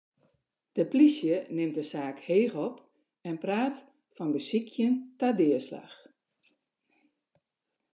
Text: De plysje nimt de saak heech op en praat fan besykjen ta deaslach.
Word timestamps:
De 0.77 0.85
plysje 0.91 1.37
nimt 1.55 1.75
de 1.77 1.83
saak 1.91 2.17
heech 2.27 2.55
op 2.67 2.75
en 3.29 3.35
praat 3.43 3.77
fan 4.15 4.31
besykjen 4.37 4.93
ta 5.19 5.27
deaslach. 5.39 5.97